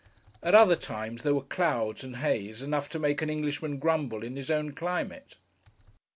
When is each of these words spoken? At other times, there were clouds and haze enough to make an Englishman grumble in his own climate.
At 0.41 0.55
other 0.55 0.75
times, 0.75 1.21
there 1.21 1.35
were 1.35 1.43
clouds 1.43 2.03
and 2.03 2.15
haze 2.15 2.63
enough 2.63 2.89
to 2.89 2.97
make 2.97 3.21
an 3.21 3.29
Englishman 3.29 3.77
grumble 3.77 4.23
in 4.23 4.35
his 4.35 4.49
own 4.49 4.71
climate. 4.73 5.35